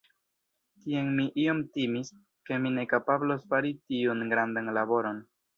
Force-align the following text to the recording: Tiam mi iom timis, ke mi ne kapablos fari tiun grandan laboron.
Tiam 0.85 1.11
mi 1.19 1.25
iom 1.41 1.59
timis, 1.75 2.09
ke 2.49 2.59
mi 2.65 2.73
ne 2.79 2.87
kapablos 2.95 3.47
fari 3.53 3.75
tiun 3.85 4.29
grandan 4.35 4.77
laboron. 4.81 5.25